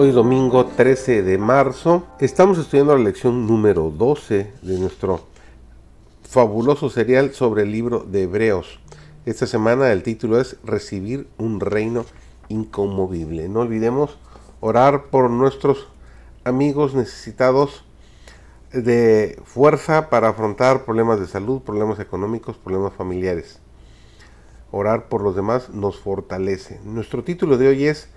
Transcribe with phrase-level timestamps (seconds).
[0.00, 2.06] Hoy domingo 13 de marzo.
[2.20, 5.22] Estamos estudiando la lección número 12 de nuestro
[6.22, 8.78] fabuloso serial sobre el libro de Hebreos.
[9.26, 12.04] Esta semana el título es Recibir un reino
[12.48, 13.48] inconmovible.
[13.48, 14.16] No olvidemos
[14.60, 15.88] orar por nuestros
[16.44, 17.84] amigos necesitados
[18.72, 23.58] de fuerza para afrontar problemas de salud, problemas económicos, problemas familiares.
[24.70, 26.78] Orar por los demás nos fortalece.
[26.84, 28.10] Nuestro título de hoy es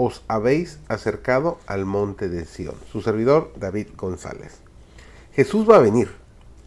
[0.00, 2.76] os habéis acercado al monte de Sión.
[2.92, 4.58] Su servidor David González.
[5.32, 6.08] Jesús va a venir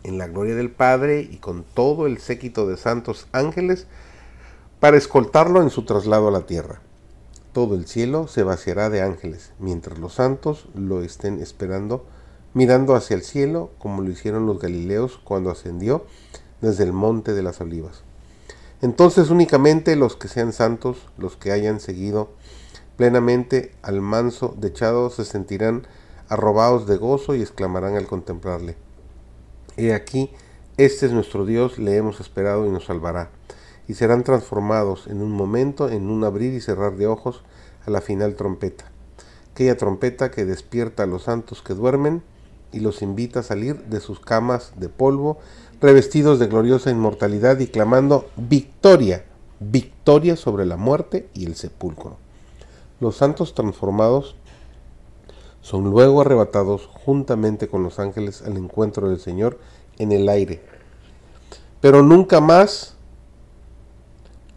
[0.04, 3.88] en la gloria del Padre y con todo el séquito de santos ángeles
[4.82, 6.82] para escoltarlo en su traslado a la tierra.
[7.54, 12.06] Todo el cielo se vaciará de ángeles, mientras los santos lo estén esperando,
[12.54, 16.06] mirando hacia el cielo como lo hicieron los galileos cuando ascendió
[16.60, 18.04] desde el monte de las olivas.
[18.82, 22.32] Entonces únicamente los que sean santos, los que hayan seguido
[23.02, 25.88] plenamente al manso dechado se sentirán
[26.30, 28.76] arrobados de gozo y exclamarán al contemplarle.
[29.76, 30.30] He aquí,
[30.78, 33.32] este es nuestro Dios, le hemos esperado y nos salvará.
[33.88, 37.42] Y serán transformados en un momento, en un abrir y cerrar de ojos,
[37.88, 38.92] a la final trompeta.
[39.52, 42.22] Aquella trompeta que despierta a los santos que duermen
[42.72, 45.40] y los invita a salir de sus camas de polvo,
[45.82, 49.26] revestidos de gloriosa inmortalidad y clamando victoria,
[49.60, 52.18] victoria sobre la muerte y el sepulcro.
[53.02, 54.36] Los santos transformados
[55.62, 59.58] son luego arrebatados juntamente con los ángeles al encuentro del Señor
[59.98, 60.62] en el aire.
[61.82, 62.94] Pero nunca más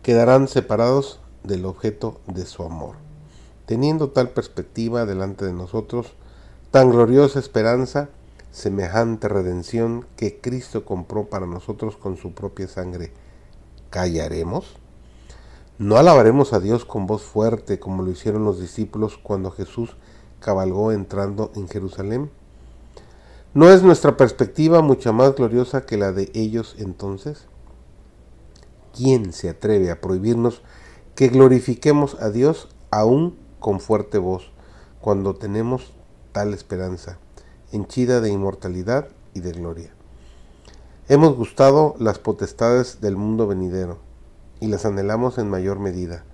[0.03, 2.97] quedarán separados del objeto de su amor.
[3.65, 6.13] Teniendo tal perspectiva delante de nosotros,
[6.71, 8.11] tan gloriosa esperanza,
[8.53, 13.11] semejante redención que Cristo compró para nosotros con su propia sangre,
[13.89, 14.77] ¿callaremos?
[15.77, 19.97] ¿No alabaremos a Dios con voz fuerte como lo hicieron los discípulos cuando Jesús
[20.39, 22.31] cabalgó entrando en Jerusalén?
[23.55, 27.49] ¿No es nuestra perspectiva mucha más gloriosa que la de ellos entonces?
[28.97, 30.63] ¿Quién se atreve a prohibirnos
[31.17, 34.53] que glorifiquemos a Dios aún con fuerte voz
[35.01, 35.93] cuando tenemos
[36.31, 37.19] tal esperanza,
[37.73, 39.93] henchida de inmortalidad y de gloria?
[41.09, 44.14] Hemos gustado las potestades del mundo venidero
[44.65, 46.25] y las anhelamos en mayor medida.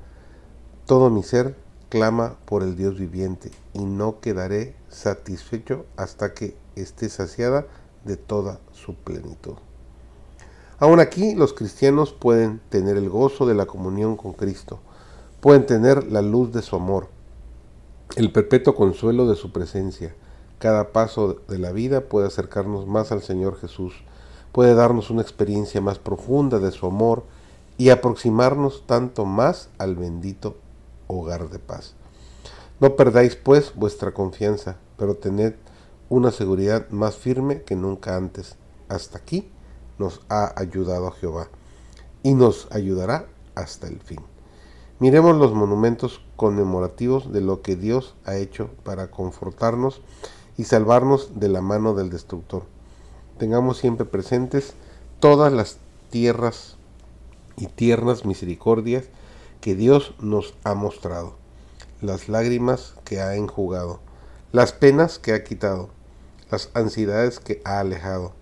[0.87, 1.57] Todo mi ser
[1.89, 7.67] clama por el Dios viviente y no quedaré satisfecho hasta que esté saciada
[8.05, 9.55] de toda su plenitud.
[10.79, 14.79] Aún aquí los cristianos pueden tener el gozo de la comunión con Cristo,
[15.41, 17.09] pueden tener la luz de su amor,
[18.15, 20.15] el perpetuo consuelo de su presencia.
[20.61, 23.93] Cada paso de la vida puede acercarnos más al Señor Jesús,
[24.53, 27.25] puede darnos una experiencia más profunda de su amor,
[27.81, 30.59] y aproximarnos tanto más al bendito
[31.07, 31.95] hogar de paz.
[32.79, 35.55] No perdáis pues vuestra confianza, pero tened
[36.11, 38.57] una seguridad más firme que nunca antes.
[38.91, 39.51] Hasta aquí
[39.99, 41.49] nos ha ayudado Jehová
[42.23, 43.25] y nos ayudará
[43.55, 44.21] hasta el fin.
[44.99, 50.03] Miremos los monumentos conmemorativos de lo que Dios ha hecho para confortarnos
[50.59, 52.65] y salvarnos de la mano del destructor.
[53.39, 54.75] Tengamos siempre presentes
[55.19, 55.79] todas las
[56.11, 56.77] tierras
[57.61, 59.05] y tiernas misericordias
[59.61, 61.37] que Dios nos ha mostrado,
[62.01, 64.01] las lágrimas que ha enjugado,
[64.51, 65.91] las penas que ha quitado,
[66.51, 68.33] las ansiedades que ha alejado,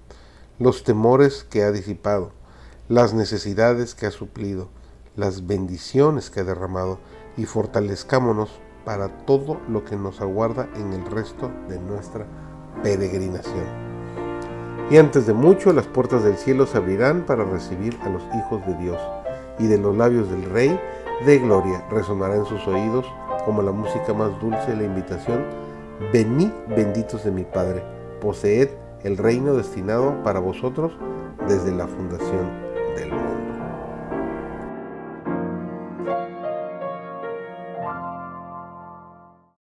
[0.59, 2.33] los temores que ha disipado,
[2.89, 4.69] las necesidades que ha suplido,
[5.17, 6.99] las bendiciones que ha derramado,
[7.37, 8.51] y fortalezcámonos
[8.84, 12.27] para todo lo que nos aguarda en el resto de nuestra
[12.83, 13.88] peregrinación.
[14.91, 18.66] Y antes de mucho las puertas del cielo se abrirán para recibir a los hijos
[18.66, 18.99] de Dios,
[19.59, 20.81] y de los labios del Rey
[21.26, 23.04] de gloria resonará en sus oídos
[23.45, 25.45] como la música más dulce la invitación,
[26.13, 27.83] venid benditos de mi Padre,
[28.21, 28.68] poseed
[29.04, 30.92] el reino destinado para vosotros
[31.48, 32.48] desde la fundación
[32.97, 33.58] del mundo.